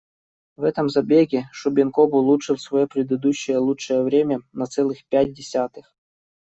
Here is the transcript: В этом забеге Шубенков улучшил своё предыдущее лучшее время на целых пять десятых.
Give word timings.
В 0.57 0.63
этом 0.63 0.89
забеге 0.89 1.47
Шубенков 1.51 2.11
улучшил 2.11 2.57
своё 2.57 2.87
предыдущее 2.87 3.59
лучшее 3.59 4.01
время 4.01 4.39
на 4.51 4.65
целых 4.65 5.05
пять 5.09 5.31
десятых. 5.31 5.93